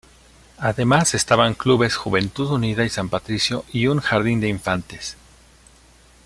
[0.57, 5.15] Además estaban clubes Juventud Unida y San Patricio y un jardín de infantes.